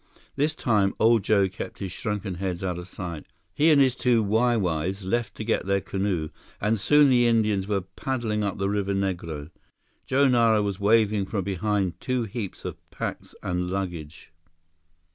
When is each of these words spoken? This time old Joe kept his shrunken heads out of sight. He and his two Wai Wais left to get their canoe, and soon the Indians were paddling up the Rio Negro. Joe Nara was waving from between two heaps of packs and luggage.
This 0.35 0.55
time 0.55 0.95
old 0.99 1.21
Joe 1.23 1.47
kept 1.47 1.77
his 1.77 1.91
shrunken 1.91 2.33
heads 2.41 2.63
out 2.63 2.79
of 2.79 2.87
sight. 2.87 3.27
He 3.53 3.69
and 3.69 3.79
his 3.79 3.93
two 3.93 4.23
Wai 4.23 4.57
Wais 4.57 5.03
left 5.03 5.35
to 5.35 5.43
get 5.43 5.67
their 5.67 5.79
canoe, 5.79 6.29
and 6.59 6.79
soon 6.79 7.07
the 7.11 7.27
Indians 7.27 7.67
were 7.67 7.81
paddling 7.81 8.43
up 8.43 8.57
the 8.57 8.67
Rio 8.67 8.83
Negro. 8.85 9.51
Joe 10.07 10.27
Nara 10.27 10.63
was 10.63 10.79
waving 10.79 11.27
from 11.27 11.43
between 11.43 11.93
two 11.99 12.23
heaps 12.23 12.65
of 12.65 12.77
packs 12.89 13.35
and 13.43 13.69
luggage. 13.69 14.31